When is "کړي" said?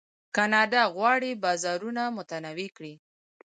2.77-2.93